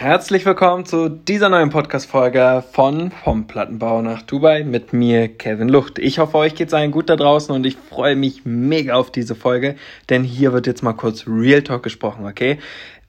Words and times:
Herzlich 0.00 0.46
willkommen 0.46 0.86
zu 0.86 1.08
dieser 1.08 1.48
neuen 1.48 1.70
Podcast-Folge 1.70 2.62
von 2.70 3.10
Vom 3.10 3.48
Plattenbau 3.48 4.00
nach 4.00 4.22
Dubai 4.22 4.62
mit 4.62 4.92
mir, 4.92 5.26
Kevin 5.26 5.68
Lucht. 5.68 5.98
Ich 5.98 6.20
hoffe, 6.20 6.38
euch 6.38 6.54
geht's 6.54 6.72
allen 6.72 6.92
gut 6.92 7.10
da 7.10 7.16
draußen 7.16 7.52
und 7.52 7.66
ich 7.66 7.76
freue 7.76 8.14
mich 8.14 8.44
mega 8.44 8.94
auf 8.94 9.10
diese 9.10 9.34
Folge, 9.34 9.74
denn 10.08 10.22
hier 10.22 10.52
wird 10.52 10.68
jetzt 10.68 10.84
mal 10.84 10.92
kurz 10.92 11.24
Real 11.26 11.64
Talk 11.64 11.82
gesprochen, 11.82 12.26
okay? 12.26 12.60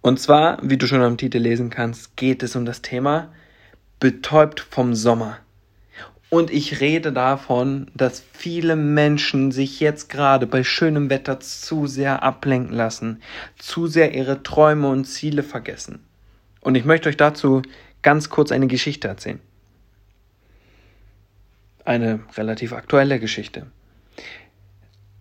Und 0.01 0.19
zwar, 0.19 0.57
wie 0.63 0.77
du 0.77 0.87
schon 0.87 1.03
am 1.03 1.17
Titel 1.17 1.37
lesen 1.37 1.69
kannst, 1.69 2.17
geht 2.17 2.41
es 2.41 2.55
um 2.55 2.65
das 2.65 2.81
Thema 2.81 3.29
betäubt 3.99 4.59
vom 4.59 4.95
Sommer. 4.95 5.37
Und 6.31 6.49
ich 6.49 6.79
rede 6.81 7.13
davon, 7.13 7.91
dass 7.93 8.23
viele 8.33 8.75
Menschen 8.75 9.51
sich 9.51 9.79
jetzt 9.79 10.09
gerade 10.09 10.47
bei 10.47 10.63
schönem 10.63 11.11
Wetter 11.11 11.39
zu 11.39 11.85
sehr 11.85 12.23
ablenken 12.23 12.75
lassen, 12.75 13.21
zu 13.59 13.85
sehr 13.85 14.15
ihre 14.15 14.41
Träume 14.41 14.89
und 14.89 15.05
Ziele 15.05 15.43
vergessen. 15.43 16.08
Und 16.61 16.75
ich 16.75 16.85
möchte 16.85 17.09
euch 17.09 17.17
dazu 17.17 17.61
ganz 18.01 18.29
kurz 18.29 18.51
eine 18.51 18.67
Geschichte 18.67 19.07
erzählen. 19.07 19.39
Eine 21.85 22.19
relativ 22.37 22.73
aktuelle 22.73 23.19
Geschichte. 23.19 23.67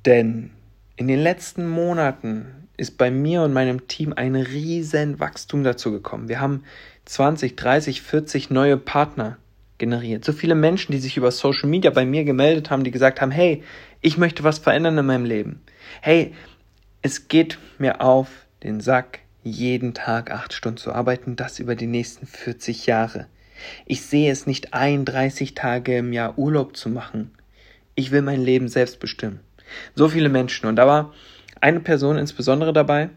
Denn 0.05 0.51
in 0.97 1.09
den 1.09 1.21
letzten 1.21 1.69
Monaten 1.69 2.69
ist 2.77 2.97
bei 2.99 3.11
mir 3.11 3.43
und 3.43 3.53
meinem 3.53 3.89
Team 3.89 4.13
ein 4.15 4.37
riesen 4.37 5.19
Wachstum 5.21 5.65
dazu 5.65 5.91
gekommen. 5.91 6.29
Wir 6.29 6.41
haben 6.41 6.65
20, 7.07 7.57
30, 7.57 8.03
40 8.03 8.51
neue 8.51 8.77
Partner 8.77 9.39
generiert. 9.79 10.25
So 10.25 10.33
viele 10.33 10.55
Menschen, 10.55 10.93
die 10.93 10.99
sich 10.99 11.17
über 11.17 11.31
Social 11.31 11.69
Media 11.69 11.91
bei 11.91 12.05
mir 12.05 12.25
gemeldet 12.25 12.71
haben, 12.71 12.85
die 12.85 12.91
gesagt 12.91 13.21
haben, 13.21 13.31
hey, 13.31 13.63
ich 14.01 14.19
möchte 14.19 14.45
was 14.45 14.59
verändern 14.59 14.99
in 14.99 15.07
meinem 15.07 15.25
Leben. 15.25 15.63
Hey, 16.01 16.35
es 17.03 17.29
geht 17.29 17.59
mir 17.79 18.01
auf 18.01 18.29
den 18.63 18.81
Sack, 18.81 19.21
jeden 19.43 19.95
Tag 19.95 20.31
acht 20.31 20.53
Stunden 20.53 20.79
zu 20.79 20.93
arbeiten, 20.93 21.37
das 21.37 21.59
über 21.59 21.75
die 21.75 21.87
nächsten 21.87 22.27
40 22.27 22.87
Jahre. 22.87 23.27
Ich 23.87 24.03
sehe 24.03 24.31
es 24.31 24.47
nicht 24.47 24.75
ein, 24.75 25.05
30 25.05 25.55
Tage 25.55 25.99
im 25.99 26.13
Jahr 26.13 26.39
Urlaub 26.39 26.77
zu 26.77 26.89
machen. 26.89 27.33
Ich 27.95 28.11
will 28.11 28.23
mein 28.23 28.41
Leben 28.41 28.69
selbst 28.69 29.01
bestimmen. 29.01 29.41
So 29.95 30.09
viele 30.09 30.29
Menschen. 30.29 30.67
Und 30.67 30.77
da 30.77 30.87
war 30.87 31.13
eine 31.61 31.81
Person 31.81 32.19
insbesondere 32.19 32.73
dabei, 32.73 33.11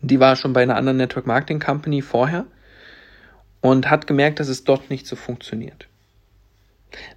die 0.00 0.18
war 0.18 0.34
schon 0.34 0.52
bei 0.52 0.62
einer 0.62 0.76
anderen 0.76 0.96
Network 0.96 1.26
Marketing 1.26 1.60
Company 1.60 2.02
vorher 2.02 2.46
und 3.60 3.88
hat 3.88 4.08
gemerkt, 4.08 4.40
dass 4.40 4.48
es 4.48 4.64
dort 4.64 4.90
nicht 4.90 5.06
so 5.06 5.14
funktioniert. 5.14 5.86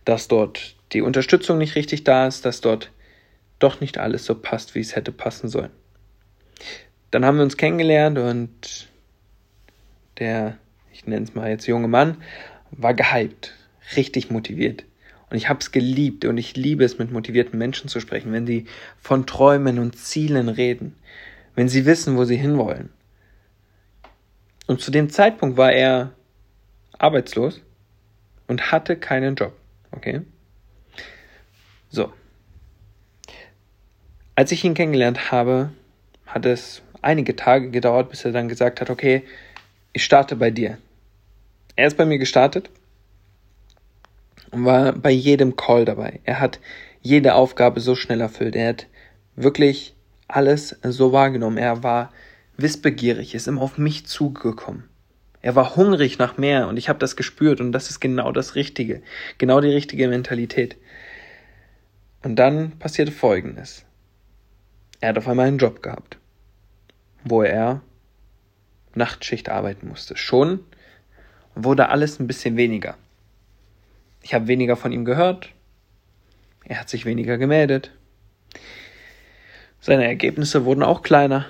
Dass 0.06 0.28
dort 0.28 0.76
die 0.94 1.02
Unterstützung 1.02 1.58
nicht 1.58 1.76
richtig 1.76 2.04
da 2.04 2.28
ist, 2.28 2.46
dass 2.46 2.62
dort 2.62 2.92
doch 3.58 3.82
nicht 3.82 3.98
alles 3.98 4.26
so 4.26 4.36
passt, 4.36 4.76
wie 4.76 4.82
es 4.82 4.96
hätte 4.96 5.12
passen 5.12 5.50
sollen. 5.50 5.72
Dann 7.16 7.24
haben 7.24 7.38
wir 7.38 7.46
uns 7.46 7.56
kennengelernt 7.56 8.18
und 8.18 8.90
der, 10.18 10.58
ich 10.92 11.08
nenne 11.08 11.24
es 11.24 11.34
mal 11.34 11.50
jetzt 11.50 11.66
junge 11.66 11.88
Mann, 11.88 12.18
war 12.72 12.94
gehypt, 12.94 13.54
richtig 13.96 14.32
motiviert. 14.32 14.84
Und 15.30 15.38
ich 15.38 15.48
habe 15.48 15.62
es 15.62 15.72
geliebt 15.72 16.26
und 16.26 16.38
ich 16.38 16.58
liebe 16.58 16.84
es, 16.84 16.98
mit 16.98 17.14
motivierten 17.14 17.58
Menschen 17.58 17.88
zu 17.88 18.02
sprechen, 18.02 18.34
wenn 18.34 18.46
sie 18.46 18.66
von 19.00 19.26
Träumen 19.26 19.80
und 19.80 19.98
Zielen 19.98 20.50
reden, 20.50 20.94
wenn 21.56 21.70
sie 21.70 21.86
wissen, 21.86 22.18
wo 22.18 22.26
sie 22.26 22.36
hinwollen. 22.36 22.90
Und 24.68 24.82
zu 24.82 24.92
dem 24.92 25.10
Zeitpunkt 25.10 25.56
war 25.56 25.72
er 25.72 26.12
arbeitslos 26.98 27.62
und 28.48 28.74
hatte 28.74 28.98
keinen 28.98 29.36
Job. 29.36 29.54
Okay? 29.92 30.20
So. 31.88 32.12
Als 34.36 34.52
ich 34.52 34.66
ihn 34.66 34.74
kennengelernt 34.74 35.32
habe, 35.32 35.70
hat 36.26 36.46
es 36.46 36.82
einige 37.06 37.36
Tage 37.36 37.70
gedauert, 37.70 38.10
bis 38.10 38.26
er 38.26 38.32
dann 38.32 38.50
gesagt 38.50 38.82
hat, 38.82 38.90
okay, 38.90 39.24
ich 39.94 40.04
starte 40.04 40.36
bei 40.36 40.50
dir. 40.50 40.78
Er 41.76 41.88
ist 41.88 41.98
bei 41.98 42.06
mir 42.06 42.18
gestartet 42.18 42.70
und 44.52 44.66
war 44.66 44.94
bei 44.94 45.12
jedem 45.12 45.56
Call 45.56 45.86
dabei. 45.86 46.20
Er 46.24 46.40
hat 46.40 46.60
jede 47.02 47.36
Aufgabe 47.36 47.80
so 47.80 47.96
schnell 47.96 48.22
erfüllt. 48.22 48.56
Er 48.56 48.70
hat 48.70 48.88
wirklich 49.36 49.94
alles 50.28 50.78
so 50.82 51.12
wahrgenommen. 51.12 51.58
Er 51.58 51.84
war 51.84 52.12
wissbegierig, 52.58 53.36
ist 53.36 53.48
immer 53.48 53.62
auf 53.62 53.78
mich 53.78 54.08
zugekommen. 54.08 54.86
Er 55.42 55.56
war 55.56 55.76
hungrig 55.76 56.18
nach 56.18 56.38
mehr 56.38 56.68
und 56.68 56.78
ich 56.78 56.90
habe 56.90 56.98
das 56.98 57.16
gespürt 57.16 57.62
und 57.62 57.72
das 57.72 57.92
ist 57.92 58.00
genau 58.00 58.32
das 58.32 58.56
Richtige, 58.56 59.04
genau 59.38 59.62
die 59.62 59.70
richtige 59.70 60.08
Mentalität. 60.08 60.76
Und 62.24 62.38
dann 62.38 62.80
passierte 62.80 63.12
Folgendes. 63.12 63.86
Er 65.02 65.10
hat 65.10 65.20
auf 65.20 65.28
einmal 65.28 65.48
einen 65.48 65.60
Job 65.60 65.84
gehabt 65.84 66.18
wo 67.26 67.44
er 67.44 67.82
Nachtschicht 68.94 69.50
arbeiten 69.50 69.90
musste. 69.90 70.16
Schon 70.16 70.62
wurde 71.56 71.90
alles 71.90 72.20
ein 72.20 72.28
bisschen 72.28 72.56
weniger. 72.56 72.96
Ich 74.22 74.34
habe 74.34 74.48
weniger 74.48 74.76
von 74.78 74.92
ihm 74.92 75.04
gehört. 75.04 75.50
Er 76.64 76.80
hat 76.80 76.90
sich 76.90 77.06
weniger 77.06 77.38
gemeldet. 77.38 77.92
Seine 79.82 80.08
Ergebnisse 80.08 80.66
wurden 80.66 80.82
auch 80.82 81.04
kleiner. 81.04 81.46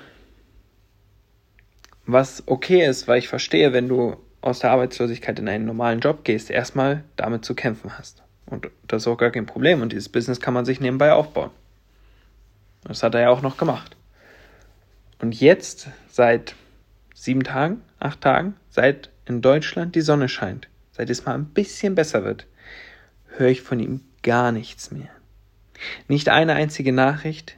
Was 2.04 2.42
okay 2.46 2.86
ist, 2.86 3.08
weil 3.08 3.18
ich 3.18 3.28
verstehe, 3.28 3.72
wenn 3.72 3.88
du 3.88 4.16
aus 4.40 4.60
der 4.60 4.70
Arbeitslosigkeit 4.70 5.38
in 5.38 5.48
einen 5.48 5.64
normalen 5.64 6.00
Job 6.00 6.24
gehst, 6.24 6.50
erstmal 6.50 7.02
damit 7.16 7.44
zu 7.44 7.54
kämpfen 7.54 7.96
hast. 7.98 8.22
Und 8.46 8.70
das 8.86 9.02
ist 9.02 9.08
auch 9.08 9.16
gar 9.16 9.30
kein 9.30 9.46
Problem. 9.46 9.82
Und 9.82 9.92
dieses 9.92 10.08
Business 10.08 10.40
kann 10.40 10.54
man 10.54 10.64
sich 10.64 10.80
nebenbei 10.80 11.12
aufbauen. 11.12 11.50
Das 12.84 13.02
hat 13.02 13.14
er 13.14 13.22
ja 13.22 13.30
auch 13.30 13.42
noch 13.42 13.56
gemacht. 13.56 13.95
Und 15.18 15.40
jetzt, 15.40 15.88
seit 16.10 16.54
sieben 17.14 17.42
Tagen, 17.42 17.82
acht 17.98 18.20
Tagen, 18.20 18.54
seit 18.68 19.10
in 19.24 19.42
Deutschland 19.42 19.94
die 19.94 20.02
Sonne 20.02 20.28
scheint, 20.28 20.68
seit 20.92 21.10
es 21.10 21.24
mal 21.24 21.34
ein 21.34 21.46
bisschen 21.46 21.94
besser 21.94 22.24
wird, 22.24 22.46
höre 23.26 23.48
ich 23.48 23.62
von 23.62 23.80
ihm 23.80 24.02
gar 24.22 24.52
nichts 24.52 24.90
mehr. 24.90 25.08
Nicht 26.08 26.28
eine 26.28 26.54
einzige 26.54 26.92
Nachricht, 26.92 27.56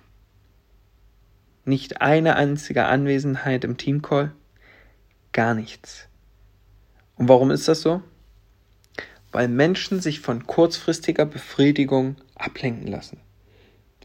nicht 1.65 2.01
eine 2.01 2.37
einzige 2.37 2.87
Anwesenheit 2.87 3.65
im 3.65 3.77
Teamcall, 3.77 4.33
gar 5.33 5.55
nichts. 5.55 6.09
Und 7.17 7.29
warum 7.29 7.51
ist 7.51 7.69
das 7.69 7.83
so? 7.83 8.03
Weil 9.33 9.49
Menschen 9.49 10.01
sich 10.01 10.21
von 10.21 10.47
kurzfristiger 10.47 11.27
Befriedigung 11.27 12.17
ablenken 12.35 12.87
lassen. 12.87 13.21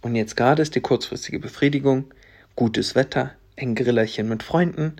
Und 0.01 0.15
jetzt 0.15 0.35
gerade 0.35 0.61
ist 0.61 0.75
die 0.75 0.81
kurzfristige 0.81 1.39
Befriedigung 1.39 2.13
gutes 2.55 2.95
Wetter, 2.95 3.33
ein 3.57 3.75
Grillerchen 3.75 4.27
mit 4.27 4.43
Freunden 4.43 4.95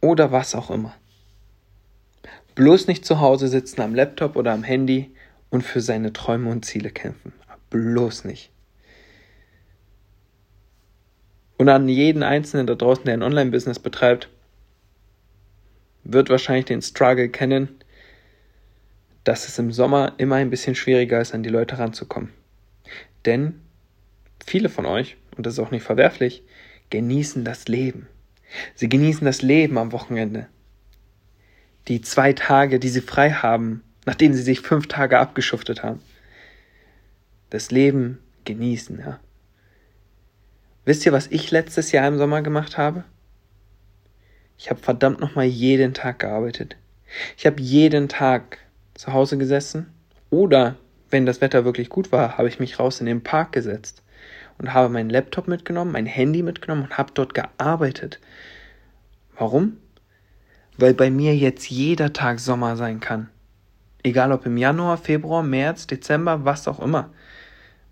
oder 0.00 0.32
was 0.32 0.54
auch 0.54 0.70
immer. 0.70 0.94
Bloß 2.54 2.86
nicht 2.86 3.04
zu 3.04 3.20
Hause 3.20 3.48
sitzen 3.48 3.82
am 3.82 3.94
Laptop 3.94 4.36
oder 4.36 4.52
am 4.52 4.62
Handy 4.62 5.14
und 5.50 5.62
für 5.62 5.80
seine 5.80 6.12
Träume 6.12 6.50
und 6.50 6.64
Ziele 6.64 6.90
kämpfen. 6.90 7.32
Bloß 7.70 8.24
nicht. 8.24 8.50
Und 11.58 11.68
an 11.68 11.88
jeden 11.88 12.22
Einzelnen 12.22 12.66
da 12.66 12.74
draußen, 12.74 13.04
der 13.04 13.14
ein 13.14 13.22
Online-Business 13.22 13.78
betreibt, 13.78 14.28
wird 16.04 16.30
wahrscheinlich 16.30 16.66
den 16.66 16.82
Struggle 16.82 17.28
kennen, 17.28 17.68
dass 19.24 19.48
es 19.48 19.58
im 19.58 19.72
Sommer 19.72 20.12
immer 20.18 20.36
ein 20.36 20.50
bisschen 20.50 20.74
schwieriger 20.74 21.20
ist, 21.20 21.34
an 21.34 21.42
die 21.42 21.48
Leute 21.48 21.78
ranzukommen. 21.78 22.30
Denn 23.24 23.60
viele 24.44 24.68
von 24.68 24.86
euch, 24.86 25.16
und 25.36 25.46
das 25.46 25.54
ist 25.54 25.58
auch 25.58 25.72
nicht 25.72 25.82
verwerflich, 25.82 26.44
genießen 26.90 27.44
das 27.44 27.68
Leben. 27.68 28.08
Sie 28.74 28.88
genießen 28.88 29.24
das 29.24 29.42
Leben 29.42 29.78
am 29.78 29.92
Wochenende. 29.92 30.46
Die 31.88 32.00
zwei 32.00 32.32
Tage, 32.32 32.78
die 32.78 32.88
sie 32.88 33.00
frei 33.00 33.30
haben, 33.30 33.82
nachdem 34.04 34.32
sie 34.34 34.42
sich 34.42 34.60
fünf 34.60 34.86
Tage 34.86 35.18
abgeschuftet 35.18 35.82
haben. 35.82 36.00
Das 37.50 37.70
Leben 37.70 38.18
genießen, 38.44 38.98
ja. 38.98 39.20
Wisst 40.84 41.04
ihr, 41.04 41.12
was 41.12 41.26
ich 41.28 41.50
letztes 41.50 41.90
Jahr 41.92 42.06
im 42.06 42.18
Sommer 42.18 42.42
gemacht 42.42 42.78
habe? 42.78 43.04
Ich 44.58 44.70
habe 44.70 44.80
verdammt 44.80 45.20
nochmal 45.20 45.46
jeden 45.46 45.94
Tag 45.94 46.20
gearbeitet. 46.20 46.76
Ich 47.36 47.46
habe 47.46 47.60
jeden 47.60 48.08
Tag 48.08 48.58
zu 48.94 49.12
Hause 49.12 49.36
gesessen 49.36 49.92
oder, 50.30 50.76
wenn 51.10 51.26
das 51.26 51.40
Wetter 51.40 51.64
wirklich 51.64 51.88
gut 51.88 52.12
war, 52.12 52.38
habe 52.38 52.48
ich 52.48 52.58
mich 52.58 52.78
raus 52.78 53.00
in 53.00 53.06
den 53.06 53.22
Park 53.22 53.52
gesetzt 53.52 54.02
und 54.58 54.72
habe 54.72 54.88
meinen 54.88 55.10
Laptop 55.10 55.48
mitgenommen, 55.48 55.92
mein 55.92 56.06
Handy 56.06 56.42
mitgenommen 56.42 56.84
und 56.84 56.98
habe 56.98 57.12
dort 57.14 57.34
gearbeitet. 57.34 58.20
Warum? 59.36 59.76
Weil 60.78 60.94
bei 60.94 61.10
mir 61.10 61.36
jetzt 61.36 61.68
jeder 61.68 62.12
Tag 62.12 62.40
Sommer 62.40 62.76
sein 62.76 63.00
kann. 63.00 63.28
Egal 64.02 64.32
ob 64.32 64.46
im 64.46 64.56
Januar, 64.56 64.98
Februar, 64.98 65.42
März, 65.42 65.86
Dezember, 65.86 66.44
was 66.44 66.68
auch 66.68 66.80
immer. 66.80 67.10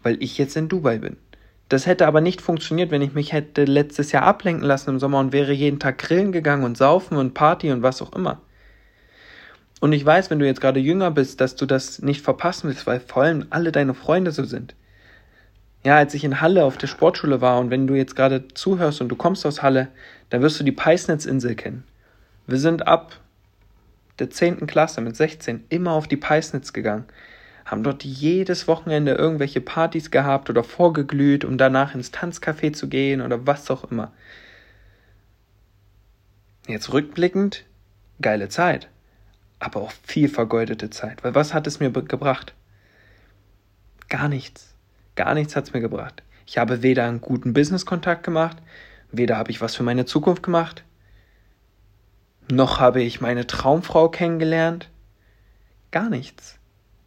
Weil 0.02 0.22
ich 0.22 0.38
jetzt 0.38 0.56
in 0.56 0.68
Dubai 0.68 0.98
bin. 0.98 1.16
Das 1.68 1.86
hätte 1.86 2.06
aber 2.06 2.20
nicht 2.20 2.40
funktioniert, 2.40 2.90
wenn 2.90 3.02
ich 3.02 3.14
mich 3.14 3.32
hätte 3.32 3.64
letztes 3.64 4.12
Jahr 4.12 4.22
ablenken 4.22 4.64
lassen 4.64 4.90
im 4.90 4.98
Sommer 4.98 5.18
und 5.18 5.32
wäre 5.32 5.52
jeden 5.52 5.80
Tag 5.80 5.98
grillen 5.98 6.30
gegangen 6.30 6.64
und 6.64 6.76
saufen 6.76 7.16
und 7.16 7.34
Party 7.34 7.72
und 7.72 7.82
was 7.82 8.02
auch 8.02 8.12
immer. 8.12 8.40
Und 9.80 9.92
ich 9.92 10.04
weiß, 10.04 10.30
wenn 10.30 10.38
du 10.38 10.46
jetzt 10.46 10.60
gerade 10.60 10.80
jünger 10.80 11.10
bist, 11.10 11.40
dass 11.40 11.56
du 11.56 11.66
das 11.66 12.00
nicht 12.00 12.22
verpassen 12.22 12.68
willst, 12.68 12.86
weil 12.86 13.00
vor 13.00 13.22
allem 13.22 13.46
alle 13.50 13.72
deine 13.72 13.94
Freunde 13.94 14.30
so 14.30 14.44
sind 14.44 14.74
ja, 15.84 15.96
als 15.96 16.14
ich 16.14 16.24
in 16.24 16.40
Halle 16.40 16.64
auf 16.64 16.78
der 16.78 16.86
Sportschule 16.86 17.40
war 17.40 17.60
und 17.60 17.70
wenn 17.70 17.86
du 17.86 17.94
jetzt 17.94 18.16
gerade 18.16 18.48
zuhörst 18.48 19.00
und 19.00 19.10
du 19.10 19.16
kommst 19.16 19.44
aus 19.44 19.62
Halle, 19.62 19.88
dann 20.30 20.40
wirst 20.40 20.58
du 20.58 20.64
die 20.64 20.72
Peisnitzinsel 20.72 21.54
kennen. 21.54 21.84
Wir 22.46 22.58
sind 22.58 22.86
ab 22.86 23.20
der 24.18 24.30
10. 24.30 24.66
Klasse 24.66 25.02
mit 25.02 25.14
16 25.14 25.64
immer 25.68 25.92
auf 25.92 26.08
die 26.08 26.16
Peisnitz 26.16 26.72
gegangen, 26.72 27.04
haben 27.66 27.82
dort 27.82 28.02
jedes 28.04 28.66
Wochenende 28.66 29.12
irgendwelche 29.12 29.60
Partys 29.60 30.10
gehabt 30.10 30.48
oder 30.48 30.64
vorgeglüht, 30.64 31.44
um 31.44 31.58
danach 31.58 31.94
ins 31.94 32.12
Tanzcafé 32.12 32.72
zu 32.72 32.88
gehen 32.88 33.20
oder 33.20 33.46
was 33.46 33.70
auch 33.70 33.90
immer. 33.90 34.12
Jetzt 36.66 36.92
rückblickend, 36.92 37.64
geile 38.22 38.48
Zeit, 38.48 38.88
aber 39.58 39.82
auch 39.82 39.92
viel 40.02 40.28
vergeudete 40.28 40.88
Zeit, 40.88 41.24
weil 41.24 41.34
was 41.34 41.52
hat 41.52 41.66
es 41.66 41.78
mir 41.80 41.90
gebracht? 41.90 42.54
Gar 44.08 44.28
nichts. 44.28 44.73
Gar 45.16 45.34
nichts 45.34 45.54
hat 45.56 45.64
es 45.64 45.72
mir 45.72 45.80
gebracht. 45.80 46.22
Ich 46.46 46.58
habe 46.58 46.82
weder 46.82 47.04
einen 47.04 47.20
guten 47.20 47.52
Business-Kontakt 47.52 48.24
gemacht, 48.24 48.58
weder 49.12 49.36
habe 49.36 49.50
ich 49.50 49.60
was 49.60 49.74
für 49.74 49.82
meine 49.82 50.04
Zukunft 50.04 50.42
gemacht, 50.42 50.84
noch 52.50 52.78
habe 52.78 53.02
ich 53.02 53.20
meine 53.20 53.46
Traumfrau 53.46 54.08
kennengelernt. 54.08 54.90
Gar 55.90 56.10
nichts. 56.10 56.58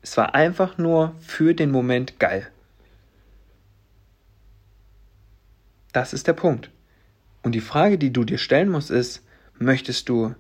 Es 0.02 0.18
war 0.18 0.34
einfach 0.34 0.78
nur 0.78 1.14
für 1.20 1.54
den 1.54 1.70
Moment 1.70 2.20
geil. 2.20 2.48
Das 5.94 6.14
ist 6.14 6.28
der 6.28 6.34
Punkt. 6.34 6.70
Und 7.44 7.54
die 7.54 7.62
Frage, 7.62 7.98
die 7.98 8.12
du 8.12 8.24
dir 8.24 8.38
stellen 8.38 8.70
musst, 8.70 8.90
ist, 8.90 9.24
möchtest 9.60 10.10
du 10.10 10.34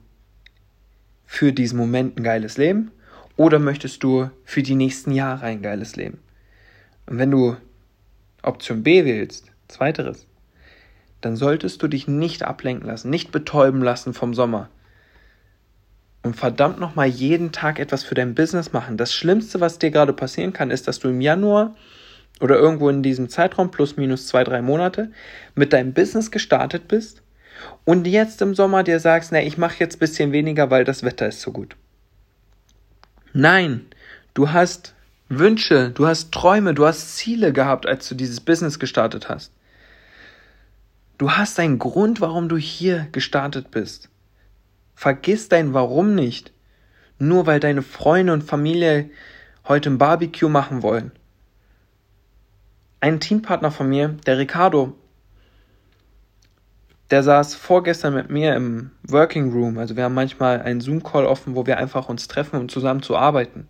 für 1.25 1.51
diesen 1.51 1.77
Moment 1.77 2.17
ein 2.17 2.23
geiles 2.23 2.57
Leben 2.57 2.91
oder 3.35 3.59
möchtest 3.59 4.03
du 4.03 4.29
für 4.45 4.63
die 4.63 4.75
nächsten 4.75 5.11
Jahre 5.11 5.45
ein 5.45 5.61
geiles 5.61 5.95
Leben? 5.95 6.19
Und 7.07 7.17
wenn 7.17 7.31
du 7.31 7.55
Option 8.43 8.83
B 8.83 9.05
wählst, 9.05 9.51
zweiteres, 9.67 10.27
dann 11.21 11.35
solltest 11.35 11.81
du 11.81 11.87
dich 11.87 12.07
nicht 12.07 12.43
ablenken 12.43 12.87
lassen, 12.87 13.09
nicht 13.09 13.31
betäuben 13.31 13.81
lassen 13.81 14.13
vom 14.13 14.33
Sommer. 14.33 14.69
Und 16.21 16.35
verdammt 16.35 16.79
nochmal 16.79 17.07
jeden 17.07 17.51
Tag 17.51 17.79
etwas 17.79 18.03
für 18.03 18.15
dein 18.15 18.35
Business 18.35 18.73
machen. 18.73 18.97
Das 18.97 19.13
Schlimmste, 19.13 19.59
was 19.61 19.79
dir 19.79 19.91
gerade 19.91 20.13
passieren 20.13 20.53
kann, 20.53 20.71
ist, 20.71 20.87
dass 20.87 20.99
du 20.99 21.09
im 21.09 21.21
Januar 21.21 21.75
oder 22.39 22.57
irgendwo 22.57 22.89
in 22.89 23.01
diesem 23.01 23.29
Zeitraum 23.29 23.71
plus 23.71 23.97
minus 23.97 24.27
zwei, 24.27 24.43
drei 24.43 24.61
Monate 24.61 25.11
mit 25.55 25.73
deinem 25.73 25.93
Business 25.93 26.29
gestartet 26.29 26.87
bist 26.87 27.23
und 27.85 28.05
jetzt 28.05 28.41
im 28.41 28.53
Sommer 28.53 28.83
dir 28.83 28.99
sagst, 28.99 29.31
na, 29.31 29.41
ich 29.41 29.57
mache 29.57 29.79
jetzt 29.79 29.95
ein 29.95 29.99
bisschen 29.99 30.31
weniger, 30.31 30.69
weil 30.69 30.83
das 30.83 31.03
Wetter 31.03 31.27
ist 31.27 31.41
so 31.41 31.51
gut. 31.51 31.75
Nein, 33.33 33.85
du 34.33 34.51
hast 34.51 34.93
Wünsche, 35.29 35.91
du 35.91 36.07
hast 36.07 36.31
Träume, 36.31 36.73
du 36.73 36.85
hast 36.85 37.17
Ziele 37.17 37.51
gehabt, 37.51 37.85
als 37.85 38.07
du 38.07 38.15
dieses 38.15 38.39
Business 38.39 38.79
gestartet 38.79 39.27
hast. 39.27 39.51
Du 41.17 41.31
hast 41.31 41.59
einen 41.59 41.79
Grund, 41.79 42.21
warum 42.21 42.47
du 42.47 42.57
hier 42.57 43.07
gestartet 43.11 43.71
bist. 43.71 44.09
Vergiss 44.95 45.49
dein 45.49 45.73
Warum 45.73 46.15
nicht. 46.15 46.53
Nur 47.19 47.45
weil 47.45 47.59
deine 47.59 47.81
Freunde 47.81 48.33
und 48.33 48.43
Familie 48.43 49.09
heute 49.67 49.89
ein 49.89 49.97
Barbecue 49.97 50.49
machen 50.49 50.83
wollen. 50.83 51.11
Ein 52.99 53.19
Teampartner 53.19 53.71
von 53.71 53.89
mir, 53.89 54.15
der 54.25 54.37
Ricardo, 54.37 54.95
der 57.09 57.23
saß 57.23 57.55
vorgestern 57.55 58.13
mit 58.13 58.29
mir 58.29 58.55
im 58.55 58.91
Working 59.03 59.51
Room. 59.51 59.77
Also 59.77 59.95
wir 59.95 60.03
haben 60.03 60.13
manchmal 60.13 60.61
einen 60.61 60.81
Zoom-Call 60.81 61.25
offen, 61.25 61.55
wo 61.55 61.65
wir 61.65 61.77
einfach 61.77 62.09
uns 62.09 62.27
treffen, 62.27 62.59
um 62.59 62.69
zusammen 62.69 63.01
zu 63.01 63.15
arbeiten. 63.15 63.67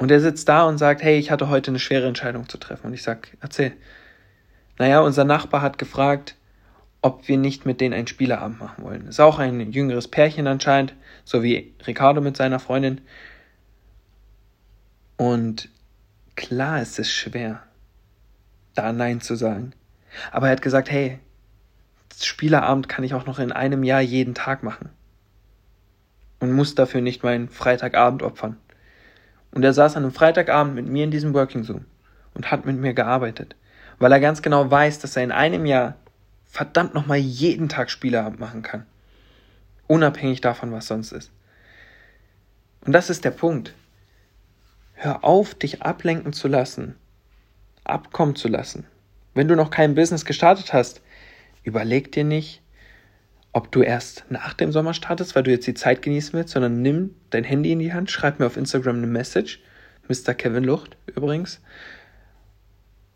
Und 0.00 0.10
er 0.10 0.20
sitzt 0.20 0.48
da 0.48 0.62
und 0.62 0.78
sagt, 0.78 1.02
hey, 1.02 1.18
ich 1.18 1.30
hatte 1.30 1.50
heute 1.50 1.70
eine 1.70 1.78
schwere 1.78 2.08
Entscheidung 2.08 2.48
zu 2.48 2.56
treffen. 2.56 2.86
Und 2.86 2.94
ich 2.94 3.02
sag, 3.02 3.36
erzähl. 3.42 3.74
Naja, 4.78 5.00
unser 5.00 5.24
Nachbar 5.24 5.60
hat 5.60 5.76
gefragt, 5.76 6.36
ob 7.02 7.28
wir 7.28 7.36
nicht 7.36 7.66
mit 7.66 7.82
denen 7.82 7.92
einen 7.92 8.06
Spieleabend 8.06 8.58
machen 8.58 8.82
wollen. 8.82 9.08
Ist 9.08 9.20
auch 9.20 9.38
ein 9.38 9.72
jüngeres 9.72 10.08
Pärchen 10.08 10.46
anscheinend, 10.46 10.94
so 11.24 11.42
wie 11.42 11.74
Ricardo 11.86 12.22
mit 12.22 12.34
seiner 12.34 12.60
Freundin. 12.60 13.02
Und 15.18 15.68
klar 16.34 16.80
ist 16.80 16.98
es 16.98 17.12
schwer, 17.12 17.62
da 18.74 18.94
Nein 18.94 19.20
zu 19.20 19.34
sagen. 19.36 19.74
Aber 20.32 20.46
er 20.46 20.52
hat 20.52 20.62
gesagt, 20.62 20.90
hey, 20.90 21.18
Spieleabend 22.18 22.88
kann 22.88 23.04
ich 23.04 23.12
auch 23.12 23.26
noch 23.26 23.38
in 23.38 23.52
einem 23.52 23.84
Jahr 23.84 24.00
jeden 24.00 24.34
Tag 24.34 24.62
machen. 24.62 24.88
Und 26.38 26.52
muss 26.52 26.74
dafür 26.74 27.02
nicht 27.02 27.22
meinen 27.22 27.50
Freitagabend 27.50 28.22
opfern. 28.22 28.56
Und 29.52 29.64
er 29.64 29.72
saß 29.72 29.96
an 29.96 30.04
einem 30.04 30.12
Freitagabend 30.12 30.74
mit 30.74 30.86
mir 30.86 31.04
in 31.04 31.10
diesem 31.10 31.34
Working 31.34 31.64
Zoom 31.64 31.84
und 32.34 32.50
hat 32.50 32.66
mit 32.66 32.76
mir 32.76 32.94
gearbeitet, 32.94 33.56
weil 33.98 34.12
er 34.12 34.20
ganz 34.20 34.42
genau 34.42 34.70
weiß, 34.70 35.00
dass 35.00 35.16
er 35.16 35.24
in 35.24 35.32
einem 35.32 35.66
Jahr 35.66 35.96
verdammt 36.46 36.94
nochmal 36.94 37.18
jeden 37.18 37.68
Tag 37.68 37.90
Spieleabend 37.90 38.40
machen 38.40 38.62
kann. 38.62 38.86
Unabhängig 39.86 40.40
davon, 40.40 40.72
was 40.72 40.86
sonst 40.86 41.12
ist. 41.12 41.30
Und 42.84 42.92
das 42.92 43.10
ist 43.10 43.24
der 43.24 43.30
Punkt. 43.30 43.74
Hör 44.94 45.24
auf, 45.24 45.54
dich 45.54 45.82
ablenken 45.82 46.32
zu 46.32 46.48
lassen, 46.48 46.96
abkommen 47.84 48.36
zu 48.36 48.48
lassen. 48.48 48.86
Wenn 49.34 49.48
du 49.48 49.56
noch 49.56 49.70
kein 49.70 49.94
Business 49.94 50.24
gestartet 50.24 50.72
hast, 50.72 51.00
überleg 51.62 52.12
dir 52.12 52.24
nicht, 52.24 52.62
ob 53.52 53.72
du 53.72 53.82
erst 53.82 54.24
nach 54.28 54.54
dem 54.54 54.72
Sommer 54.72 54.94
startest, 54.94 55.34
weil 55.34 55.42
du 55.42 55.50
jetzt 55.50 55.66
die 55.66 55.74
Zeit 55.74 56.02
genießen 56.02 56.32
willst, 56.34 56.52
sondern 56.52 56.82
nimm 56.82 57.14
dein 57.30 57.44
Handy 57.44 57.72
in 57.72 57.80
die 57.80 57.92
Hand, 57.92 58.10
schreib 58.10 58.38
mir 58.38 58.46
auf 58.46 58.56
Instagram 58.56 58.96
eine 58.96 59.06
Message, 59.06 59.60
Mr. 60.08 60.34
Kevin 60.34 60.64
Lucht 60.64 60.96
übrigens, 61.06 61.60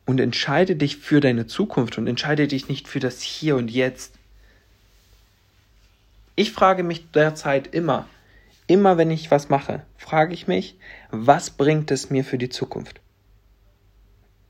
und 0.07 0.21
entscheide 0.21 0.77
dich 0.77 0.97
für 0.97 1.21
deine 1.21 1.47
Zukunft 1.47 1.99
und 1.99 2.07
entscheide 2.07 2.47
dich 2.49 2.69
nicht 2.69 2.89
für 2.89 3.01
das 3.01 3.23
Hier 3.23 3.57
und 3.57 3.71
Jetzt. 3.71 4.15
Ich 6.37 6.53
frage 6.53 6.83
mich 6.83 7.11
derzeit 7.13 7.73
immer, 7.73 8.09
immer 8.67 8.99
wenn 8.99 9.11
ich 9.11 9.31
was 9.31 9.49
mache, 9.49 9.83
frage 9.97 10.35
ich 10.35 10.49
mich, 10.49 10.79
was 11.11 11.51
bringt 11.51 11.91
es 11.91 12.11
mir 12.11 12.25
für 12.25 12.39
die 12.39 12.49
Zukunft? 12.49 13.01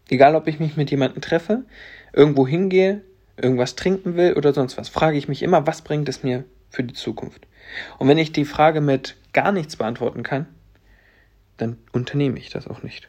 Egal, 0.08 0.34
ob 0.34 0.48
ich 0.48 0.60
mich 0.60 0.76
mit 0.76 0.90
jemandem 0.90 1.22
treffe, 1.22 1.64
irgendwo 2.12 2.46
hingehe, 2.46 3.02
irgendwas 3.36 3.76
trinken 3.76 4.16
will 4.16 4.34
oder 4.34 4.52
sonst 4.52 4.76
was, 4.76 4.88
frage 4.88 5.16
ich 5.16 5.28
mich 5.28 5.42
immer, 5.42 5.66
was 5.66 5.82
bringt 5.82 6.08
es 6.08 6.22
mir 6.22 6.44
für 6.70 6.84
die 6.84 6.94
Zukunft? 6.94 7.46
Und 7.98 8.08
wenn 8.08 8.19
ich 8.19 8.32
die 8.32 8.44
Frage 8.44 8.81
mit 8.81 9.16
gar 9.32 9.52
nichts 9.52 9.76
beantworten 9.76 10.22
kann, 10.22 10.46
dann 11.56 11.78
unternehme 11.92 12.38
ich 12.38 12.50
das 12.50 12.66
auch 12.66 12.82
nicht. 12.82 13.08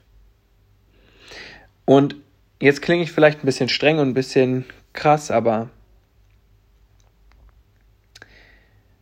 Und 1.85 2.15
jetzt 2.59 2.81
klinge 2.81 3.03
ich 3.03 3.11
vielleicht 3.11 3.43
ein 3.43 3.45
bisschen 3.45 3.69
streng 3.69 3.99
und 3.99 4.09
ein 4.09 4.13
bisschen 4.13 4.65
krass, 4.93 5.29
aber 5.29 5.69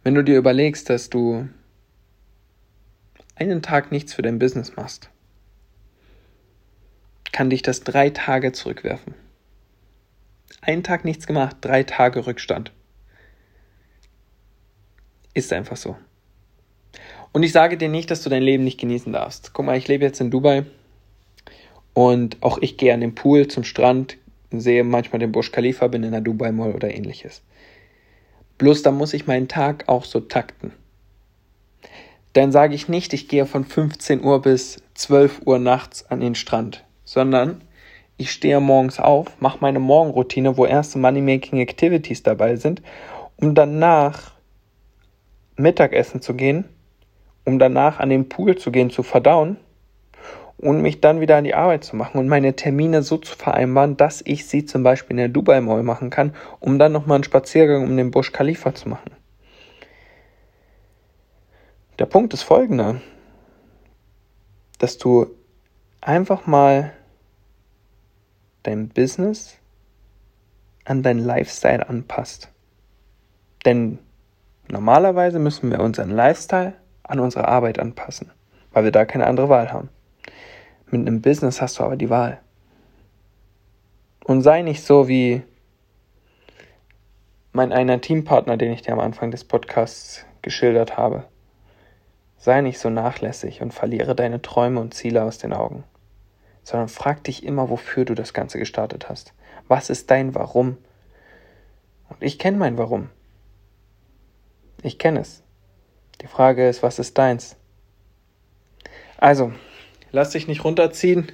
wenn 0.03 0.15
du 0.15 0.23
dir 0.23 0.37
überlegst, 0.37 0.89
dass 0.89 1.09
du 1.09 1.47
einen 3.35 3.61
Tag 3.61 3.91
nichts 3.91 4.13
für 4.13 4.21
dein 4.21 4.39
Business 4.39 4.75
machst, 4.75 5.09
kann 7.31 7.49
dich 7.49 7.61
das 7.61 7.81
drei 7.81 8.09
Tage 8.09 8.51
zurückwerfen. 8.51 9.15
Einen 10.65 10.83
Tag 10.83 11.03
nichts 11.03 11.27
gemacht, 11.27 11.57
drei 11.59 11.83
Tage 11.83 12.25
Rückstand. 12.25 12.71
Ist 15.33 15.51
einfach 15.51 15.75
so. 15.75 15.97
Und 17.33 17.43
ich 17.43 17.51
sage 17.51 17.75
dir 17.75 17.89
nicht, 17.89 18.09
dass 18.09 18.23
du 18.23 18.29
dein 18.29 18.43
Leben 18.43 18.63
nicht 18.63 18.79
genießen 18.79 19.11
darfst. 19.11 19.53
Guck 19.53 19.65
mal, 19.65 19.77
ich 19.77 19.89
lebe 19.89 20.05
jetzt 20.05 20.21
in 20.21 20.31
Dubai 20.31 20.65
und 21.93 22.37
auch 22.41 22.59
ich 22.59 22.77
gehe 22.77 22.93
an 22.93 23.01
den 23.01 23.13
Pool 23.13 23.47
zum 23.47 23.65
Strand, 23.65 24.17
sehe 24.51 24.85
manchmal 24.85 25.19
den 25.19 25.33
Burj 25.33 25.51
Khalifa, 25.51 25.87
bin 25.87 26.03
in 26.03 26.11
der 26.11 26.21
Dubai 26.21 26.53
Mall 26.53 26.71
oder 26.71 26.93
ähnliches. 26.95 27.41
Bloß 28.57 28.83
da 28.83 28.91
muss 28.91 29.13
ich 29.13 29.27
meinen 29.27 29.49
Tag 29.49 29.89
auch 29.89 30.05
so 30.05 30.21
takten. 30.21 30.71
Dann 32.31 32.53
sage 32.53 32.73
ich 32.73 32.87
nicht, 32.87 33.11
ich 33.11 33.27
gehe 33.27 33.45
von 33.45 33.65
15 33.65 34.23
Uhr 34.23 34.41
bis 34.41 34.81
12 34.93 35.41
Uhr 35.45 35.59
nachts 35.59 36.09
an 36.09 36.21
den 36.21 36.35
Strand, 36.35 36.85
sondern 37.03 37.61
ich 38.17 38.31
stehe 38.31 38.59
morgens 38.59 38.99
auf, 38.99 39.27
mache 39.39 39.57
meine 39.61 39.79
Morgenroutine, 39.79 40.57
wo 40.57 40.65
erste 40.65 40.99
Money-Making 40.99 41.59
Activities 41.59 42.23
dabei 42.23 42.55
sind, 42.55 42.81
um 43.37 43.55
danach 43.55 44.33
Mittagessen 45.55 46.21
zu 46.21 46.33
gehen, 46.33 46.65
um 47.45 47.59
danach 47.59 47.99
an 47.99 48.09
den 48.09 48.29
Pool 48.29 48.55
zu 48.55 48.71
gehen, 48.71 48.89
zu 48.89 49.03
verdauen 49.03 49.57
und 50.57 50.81
mich 50.81 51.01
dann 51.01 51.19
wieder 51.19 51.37
an 51.37 51.43
die 51.43 51.55
Arbeit 51.55 51.83
zu 51.83 51.95
machen 51.95 52.17
und 52.17 52.27
meine 52.27 52.55
Termine 52.55 53.03
so 53.03 53.17
zu 53.17 53.35
vereinbaren, 53.35 53.97
dass 53.97 54.21
ich 54.25 54.47
sie 54.47 54.65
zum 54.65 54.83
Beispiel 54.83 55.11
in 55.11 55.17
der 55.17 55.27
Dubai 55.27 55.59
Mall 55.61 55.83
machen 55.83 56.09
kann, 56.09 56.33
um 56.59 56.79
dann 56.79 56.91
nochmal 56.91 57.15
einen 57.15 57.23
Spaziergang 57.23 57.83
um 57.83 57.97
den 57.97 58.11
Busch 58.11 58.31
Khalifa 58.31 58.73
zu 58.73 58.89
machen. 58.89 59.11
Der 61.99 62.05
Punkt 62.05 62.33
ist 62.33 62.43
folgender, 62.43 63.01
dass 64.79 64.97
du 64.97 65.27
einfach 66.01 66.47
mal 66.47 66.93
dein 68.63 68.89
Business 68.89 69.57
an 70.85 71.03
dein 71.03 71.19
Lifestyle 71.19 71.87
anpasst. 71.87 72.49
Denn 73.65 73.99
normalerweise 74.69 75.39
müssen 75.39 75.71
wir 75.71 75.79
unseren 75.79 76.09
Lifestyle 76.09 76.73
an 77.03 77.19
unsere 77.19 77.47
Arbeit 77.47 77.79
anpassen, 77.79 78.31
weil 78.71 78.85
wir 78.85 78.91
da 78.91 79.05
keine 79.05 79.27
andere 79.27 79.49
Wahl 79.49 79.71
haben. 79.71 79.89
Mit 80.87 81.07
einem 81.07 81.21
Business 81.21 81.61
hast 81.61 81.79
du 81.79 81.83
aber 81.83 81.95
die 81.95 82.09
Wahl. 82.09 82.39
Und 84.25 84.41
sei 84.41 84.61
nicht 84.61 84.83
so 84.83 85.07
wie 85.07 85.43
mein 87.51 87.71
einer 87.71 88.01
Teampartner, 88.01 88.57
den 88.57 88.71
ich 88.71 88.81
dir 88.81 88.93
am 88.93 88.99
Anfang 88.99 89.31
des 89.31 89.43
Podcasts 89.43 90.25
geschildert 90.41 90.97
habe. 90.97 91.25
Sei 92.37 92.61
nicht 92.61 92.79
so 92.79 92.89
nachlässig 92.89 93.61
und 93.61 93.73
verliere 93.73 94.15
deine 94.15 94.41
Träume 94.41 94.79
und 94.81 94.93
Ziele 94.93 95.23
aus 95.23 95.37
den 95.37 95.53
Augen, 95.53 95.83
sondern 96.63 96.87
frag 96.87 97.23
dich 97.23 97.43
immer, 97.43 97.69
wofür 97.69 98.05
du 98.05 98.15
das 98.15 98.33
Ganze 98.33 98.59
gestartet 98.59 99.09
hast. 99.09 99.33
Was 99.67 99.89
ist 99.89 100.09
dein 100.11 100.35
Warum? 100.35 100.77
Und 102.09 102.21
ich 102.21 102.39
kenne 102.39 102.57
mein 102.57 102.77
Warum. 102.77 103.09
Ich 104.81 104.97
kenne 104.99 105.19
es. 105.19 105.43
Die 106.21 106.27
Frage 106.27 106.67
ist, 106.67 106.83
was 106.83 106.99
ist 106.99 107.17
deins? 107.17 107.55
Also, 109.17 109.53
lass 110.11 110.31
dich 110.31 110.47
nicht 110.47 110.63
runterziehen 110.63 111.31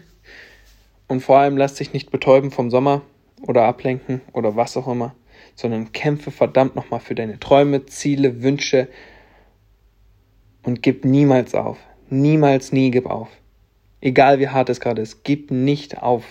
und 1.08 1.22
vor 1.22 1.40
allem 1.40 1.58
lass 1.58 1.76
dich 1.76 1.94
nicht 1.94 2.12
betäuben 2.12 2.52
vom 2.52 2.70
Sommer 2.70 3.02
oder 3.42 3.64
ablenken 3.64 4.22
oder 4.34 4.56
was 4.56 4.78
auch 4.78 4.88
immer, 4.88 5.16
sondern 5.56 5.92
kämpfe 5.92 6.32
verdammt 6.32 6.76
nochmal 6.76 7.00
für 7.00 7.16
deine 7.16 7.40
Träume, 7.40 7.86
Ziele, 7.86 8.44
Wünsche 8.44 8.88
und 10.64 10.84
gib 10.84 11.06
niemals 11.06 11.56
auf. 11.56 11.78
Niemals, 12.10 12.72
nie 12.72 12.92
gib 12.92 13.06
auf. 13.06 13.30
Egal 14.02 14.40
wie 14.40 14.48
hart 14.48 14.70
es 14.70 14.80
gerade 14.80 15.02
ist, 15.02 15.24
gib 15.24 15.52
nicht 15.52 16.02
auf. 16.02 16.24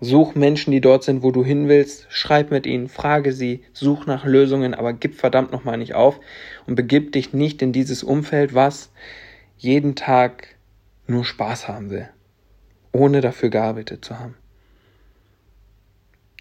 Such 0.00 0.34
Menschen, 0.34 0.70
die 0.70 0.80
dort 0.80 1.02
sind, 1.02 1.22
wo 1.22 1.30
du 1.30 1.44
hin 1.44 1.68
willst, 1.68 2.06
schreib 2.10 2.50
mit 2.50 2.66
ihnen, 2.66 2.88
frage 2.88 3.32
sie, 3.32 3.64
such 3.72 4.06
nach 4.06 4.24
Lösungen, 4.24 4.74
aber 4.74 4.92
gib 4.92 5.14
verdammt 5.14 5.50
nochmal 5.50 5.78
nicht 5.78 5.94
auf 5.94 6.20
und 6.66 6.74
begib 6.74 7.12
dich 7.12 7.32
nicht 7.32 7.62
in 7.62 7.72
dieses 7.72 8.02
Umfeld, 8.02 8.54
was 8.54 8.90
jeden 9.56 9.94
Tag 9.94 10.48
nur 11.06 11.24
Spaß 11.24 11.68
haben 11.68 11.90
will, 11.90 12.08
ohne 12.92 13.20
dafür 13.20 13.50
gearbeitet 13.50 14.04
zu 14.04 14.18
haben. 14.18 14.34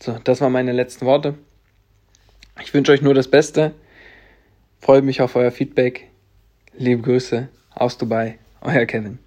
So, 0.01 0.19
das 0.23 0.41
waren 0.41 0.51
meine 0.51 0.73
letzten 0.73 1.05
Worte. 1.05 1.35
Ich 2.61 2.73
wünsche 2.73 2.91
euch 2.91 3.01
nur 3.01 3.13
das 3.13 3.29
Beste. 3.29 3.73
Freue 4.79 5.01
mich 5.01 5.21
auf 5.21 5.35
euer 5.35 5.51
Feedback. 5.51 6.09
Liebe 6.77 7.01
Grüße 7.01 7.47
aus 7.73 7.97
Dubai, 7.97 8.37
euer 8.61 8.85
Kevin. 8.85 9.19